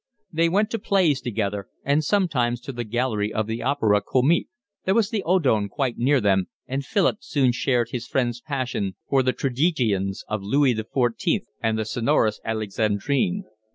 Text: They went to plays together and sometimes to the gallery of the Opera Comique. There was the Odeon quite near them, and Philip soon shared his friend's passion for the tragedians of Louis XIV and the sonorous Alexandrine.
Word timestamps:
They 0.33 0.49
went 0.49 0.71
to 0.71 0.79
plays 0.79 1.21
together 1.21 1.67
and 1.83 2.03
sometimes 2.03 2.59
to 2.61 2.71
the 2.71 2.83
gallery 2.83 3.31
of 3.31 3.45
the 3.45 3.61
Opera 3.61 4.01
Comique. 4.01 4.47
There 4.83 4.95
was 4.95 5.11
the 5.11 5.21
Odeon 5.21 5.69
quite 5.69 5.99
near 5.99 6.19
them, 6.19 6.47
and 6.65 6.83
Philip 6.83 7.17
soon 7.21 7.51
shared 7.51 7.89
his 7.91 8.07
friend's 8.07 8.41
passion 8.41 8.95
for 9.07 9.21
the 9.21 9.31
tragedians 9.31 10.23
of 10.27 10.41
Louis 10.41 10.73
XIV 10.73 11.41
and 11.61 11.77
the 11.77 11.85
sonorous 11.85 12.39
Alexandrine. 12.43 13.43